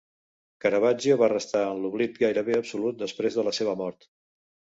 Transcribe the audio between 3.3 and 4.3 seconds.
de la seva mort.